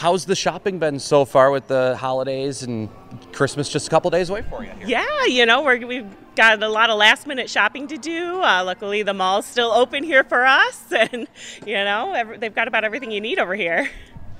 how's 0.00 0.24
the 0.24 0.34
shopping 0.34 0.78
been 0.78 0.98
so 0.98 1.26
far 1.26 1.50
with 1.50 1.66
the 1.68 1.94
holidays 1.98 2.62
and 2.62 2.88
Christmas 3.32 3.68
just 3.68 3.86
a 3.86 3.90
couple 3.90 4.10
days 4.10 4.30
away 4.30 4.40
for 4.48 4.64
you? 4.64 4.70
Here? 4.70 4.86
Yeah, 4.86 5.24
you 5.26 5.44
know, 5.44 5.62
we're, 5.62 5.86
we've 5.86 6.08
got 6.36 6.62
a 6.62 6.68
lot 6.68 6.88
of 6.88 6.96
last 6.96 7.26
minute 7.26 7.50
shopping 7.50 7.86
to 7.88 7.98
do. 7.98 8.42
Uh, 8.42 8.64
luckily, 8.64 9.02
the 9.02 9.12
mall's 9.12 9.44
still 9.44 9.70
open 9.70 10.02
here 10.02 10.24
for 10.24 10.46
us, 10.46 10.90
and, 11.12 11.28
you 11.66 11.74
know, 11.74 12.14
every, 12.14 12.38
they've 12.38 12.54
got 12.54 12.66
about 12.66 12.82
everything 12.82 13.10
you 13.10 13.20
need 13.20 13.38
over 13.38 13.54
here. 13.54 13.90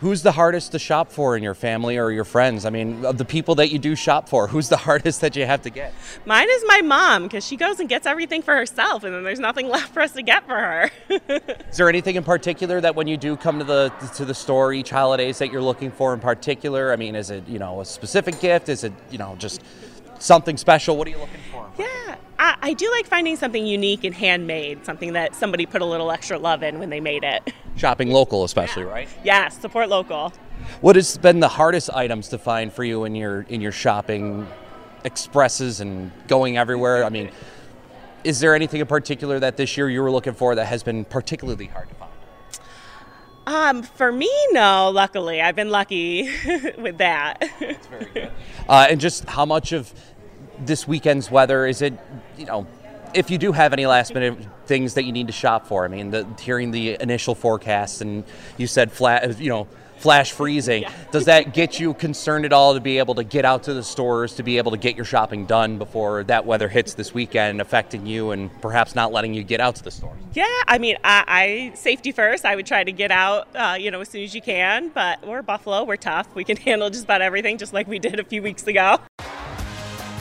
Who's 0.00 0.22
the 0.22 0.32
hardest 0.32 0.72
to 0.72 0.78
shop 0.78 1.12
for 1.12 1.36
in 1.36 1.42
your 1.42 1.52
family 1.52 1.98
or 1.98 2.10
your 2.10 2.24
friends? 2.24 2.64
I 2.64 2.70
mean, 2.70 3.04
of 3.04 3.18
the 3.18 3.24
people 3.26 3.56
that 3.56 3.70
you 3.70 3.78
do 3.78 3.94
shop 3.94 4.30
for, 4.30 4.46
who's 4.46 4.70
the 4.70 4.76
hardest 4.88 5.20
that 5.20 5.36
you 5.36 5.44
have 5.44 5.60
to 5.62 5.70
get? 5.70 5.92
Mine 6.24 6.48
is 6.50 6.64
my 6.66 6.80
mom 6.80 7.24
because 7.24 7.46
she 7.46 7.56
goes 7.56 7.80
and 7.80 7.88
gets 7.88 8.06
everything 8.06 8.40
for 8.40 8.56
herself, 8.56 9.04
and 9.04 9.14
then 9.14 9.24
there's 9.24 9.38
nothing 9.38 9.68
left 9.76 9.92
for 9.92 10.00
us 10.00 10.12
to 10.12 10.22
get 10.22 10.46
for 10.46 10.56
her. 10.56 10.90
is 11.10 11.76
there 11.76 11.90
anything 11.90 12.16
in 12.16 12.24
particular 12.24 12.80
that 12.80 12.94
when 12.94 13.08
you 13.08 13.18
do 13.18 13.36
come 13.36 13.58
to 13.58 13.64
the 13.64 13.90
to 14.14 14.24
the 14.24 14.34
store 14.34 14.72
each 14.72 14.88
holidays 14.88 15.38
that 15.38 15.52
you're 15.52 15.60
looking 15.60 15.90
for 15.90 16.14
in 16.14 16.20
particular? 16.20 16.92
I 16.92 16.96
mean, 16.96 17.14
is 17.14 17.28
it 17.28 17.46
you 17.46 17.58
know 17.58 17.82
a 17.82 17.84
specific 17.84 18.40
gift? 18.40 18.70
Is 18.70 18.84
it 18.84 18.94
you 19.10 19.18
know 19.18 19.36
just 19.38 19.62
something 20.18 20.56
special? 20.56 20.96
What 20.96 21.08
are 21.08 21.10
you 21.10 21.18
looking 21.18 21.40
for? 21.52 21.70
Yeah, 21.78 22.09
I, 22.40 22.56
I, 22.62 22.72
do 22.72 22.90
like 22.90 23.06
finding 23.06 23.36
something 23.36 23.66
unique 23.66 24.02
and 24.02 24.14
handmade, 24.14 24.86
something 24.86 25.12
that 25.12 25.34
somebody 25.34 25.66
put 25.66 25.82
a 25.82 25.84
little 25.84 26.10
extra 26.10 26.38
love 26.38 26.62
in 26.62 26.78
when 26.78 26.88
they 26.88 26.98
made 26.98 27.22
it. 27.22 27.52
Shopping 27.76 28.10
local, 28.10 28.44
especially, 28.44 28.84
yeah. 28.84 28.88
right? 28.88 29.08
Yes, 29.22 29.60
support 29.60 29.90
local. 29.90 30.32
What 30.80 30.96
has 30.96 31.18
been 31.18 31.40
the 31.40 31.48
hardest 31.48 31.90
items 31.90 32.28
to 32.28 32.38
find 32.38 32.72
for 32.72 32.82
you 32.82 33.04
in 33.04 33.14
your 33.14 33.42
in 33.42 33.60
your 33.60 33.72
shopping 33.72 34.46
expresses 35.04 35.80
and 35.80 36.10
going 36.28 36.56
everywhere? 36.56 37.04
I 37.04 37.10
mean, 37.10 37.30
is 38.24 38.40
there 38.40 38.54
anything 38.54 38.80
in 38.80 38.86
particular 38.86 39.38
that 39.38 39.58
this 39.58 39.76
year 39.76 39.90
you 39.90 40.00
were 40.00 40.10
looking 40.10 40.34
for 40.34 40.54
that 40.54 40.66
has 40.66 40.82
been 40.82 41.04
particularly 41.04 41.66
hard 41.66 41.90
to 41.90 41.94
find? 41.94 42.10
Um, 43.46 43.82
for 43.82 44.12
me, 44.12 44.30
no. 44.52 44.90
Luckily, 44.90 45.42
I've 45.42 45.56
been 45.56 45.70
lucky 45.70 46.30
with 46.78 46.98
that. 46.98 47.42
That's 47.58 47.86
very 47.86 48.06
good. 48.14 48.32
Uh, 48.68 48.86
and 48.88 49.00
just 49.00 49.28
how 49.28 49.44
much 49.44 49.72
of 49.72 49.92
this 50.60 50.86
weekend's 50.86 51.30
weather 51.30 51.66
is 51.66 51.82
it? 51.82 51.94
You 52.36 52.46
know, 52.46 52.66
if 53.14 53.30
you 53.30 53.38
do 53.38 53.52
have 53.52 53.72
any 53.72 53.86
last 53.86 54.14
minute 54.14 54.38
things 54.66 54.94
that 54.94 55.04
you 55.04 55.12
need 55.12 55.26
to 55.26 55.32
shop 55.32 55.66
for, 55.66 55.84
I 55.84 55.88
mean, 55.88 56.10
the, 56.10 56.26
hearing 56.40 56.70
the 56.70 56.96
initial 57.00 57.34
forecast 57.34 58.00
and 58.00 58.24
you 58.56 58.66
said 58.66 58.92
flat, 58.92 59.40
you 59.40 59.48
know, 59.48 59.66
flash 60.00 60.32
freezing. 60.32 60.82
Yeah. 60.82 60.92
Does 61.10 61.26
that 61.26 61.52
get 61.52 61.78
you 61.78 61.92
concerned 61.94 62.46
at 62.46 62.52
all 62.52 62.74
to 62.74 62.80
be 62.80 62.98
able 62.98 63.14
to 63.16 63.24
get 63.24 63.44
out 63.44 63.64
to 63.64 63.74
the 63.74 63.82
stores 63.82 64.34
to 64.36 64.42
be 64.42 64.56
able 64.56 64.70
to 64.70 64.78
get 64.78 64.96
your 64.96 65.04
shopping 65.04 65.44
done 65.44 65.76
before 65.76 66.24
that 66.24 66.46
weather 66.46 66.68
hits 66.68 66.94
this 66.94 67.12
weekend, 67.12 67.60
affecting 67.60 68.06
you 68.06 68.30
and 68.30 68.50
perhaps 68.62 68.94
not 68.94 69.12
letting 69.12 69.34
you 69.34 69.42
get 69.42 69.60
out 69.60 69.76
to 69.76 69.84
the 69.84 69.90
store? 69.90 70.16
Yeah, 70.32 70.46
I 70.66 70.78
mean, 70.78 70.96
I, 71.04 71.24
I 71.28 71.76
safety 71.76 72.12
first. 72.12 72.46
I 72.46 72.56
would 72.56 72.66
try 72.66 72.82
to 72.82 72.92
get 72.92 73.10
out, 73.10 73.48
uh, 73.54 73.76
you 73.78 73.90
know, 73.90 74.00
as 74.00 74.08
soon 74.08 74.24
as 74.24 74.34
you 74.34 74.40
can. 74.40 74.88
But 74.88 75.26
we're 75.26 75.42
Buffalo. 75.42 75.84
We're 75.84 75.96
tough. 75.96 76.34
We 76.34 76.44
can 76.44 76.56
handle 76.68 76.88
just 76.88 77.04
about 77.04 77.20
everything, 77.20 77.58
just 77.58 77.74
like 77.74 77.86
we 77.86 77.98
did 77.98 78.18
a 78.18 78.24
few 78.24 78.42
weeks 78.42 78.66
ago. 78.66 78.98